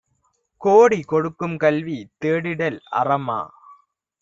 கோடி 0.61 0.99
கொடுக்கும்கல்வி 1.07 1.97
தேடிடல் 2.21 2.79
அறமா? 2.91 3.39